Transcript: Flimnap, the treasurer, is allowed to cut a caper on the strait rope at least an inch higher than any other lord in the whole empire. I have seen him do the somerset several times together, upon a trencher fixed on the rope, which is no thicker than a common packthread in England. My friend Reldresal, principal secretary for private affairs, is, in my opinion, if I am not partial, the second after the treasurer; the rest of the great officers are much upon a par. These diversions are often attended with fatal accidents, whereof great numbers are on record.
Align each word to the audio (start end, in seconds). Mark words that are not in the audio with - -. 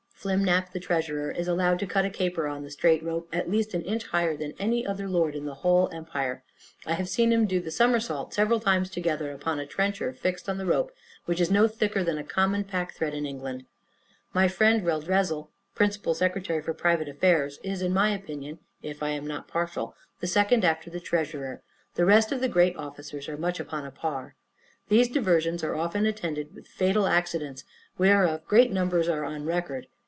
Flimnap, 0.23 0.71
the 0.71 0.79
treasurer, 0.79 1.31
is 1.31 1.47
allowed 1.47 1.79
to 1.79 1.87
cut 1.87 2.05
a 2.05 2.09
caper 2.11 2.45
on 2.47 2.61
the 2.61 2.69
strait 2.69 3.01
rope 3.01 3.27
at 3.33 3.49
least 3.49 3.73
an 3.73 3.81
inch 3.81 4.05
higher 4.05 4.37
than 4.37 4.53
any 4.59 4.85
other 4.85 5.07
lord 5.09 5.33
in 5.33 5.45
the 5.45 5.55
whole 5.65 5.89
empire. 5.91 6.43
I 6.85 6.93
have 6.93 7.09
seen 7.09 7.33
him 7.33 7.47
do 7.47 7.59
the 7.59 7.71
somerset 7.71 8.31
several 8.31 8.59
times 8.59 8.91
together, 8.91 9.31
upon 9.31 9.59
a 9.59 9.65
trencher 9.65 10.13
fixed 10.13 10.47
on 10.47 10.59
the 10.59 10.65
rope, 10.67 10.91
which 11.25 11.41
is 11.41 11.49
no 11.49 11.67
thicker 11.67 12.03
than 12.03 12.19
a 12.19 12.23
common 12.23 12.65
packthread 12.65 13.15
in 13.15 13.25
England. 13.25 13.65
My 14.31 14.47
friend 14.47 14.85
Reldresal, 14.85 15.49
principal 15.73 16.13
secretary 16.13 16.61
for 16.61 16.75
private 16.75 17.09
affairs, 17.09 17.57
is, 17.63 17.81
in 17.81 17.91
my 17.91 18.11
opinion, 18.11 18.59
if 18.83 19.01
I 19.01 19.09
am 19.09 19.25
not 19.25 19.47
partial, 19.47 19.95
the 20.19 20.27
second 20.27 20.63
after 20.63 20.91
the 20.91 20.99
treasurer; 20.99 21.63
the 21.95 22.05
rest 22.05 22.31
of 22.31 22.41
the 22.41 22.47
great 22.47 22.75
officers 22.75 23.27
are 23.27 23.37
much 23.37 23.59
upon 23.59 23.85
a 23.87 23.91
par. 23.91 24.35
These 24.87 25.07
diversions 25.09 25.63
are 25.63 25.73
often 25.73 26.05
attended 26.05 26.53
with 26.53 26.67
fatal 26.67 27.07
accidents, 27.07 27.63
whereof 27.97 28.45
great 28.45 28.71
numbers 28.71 29.09
are 29.09 29.25
on 29.25 29.45
record. 29.45 29.87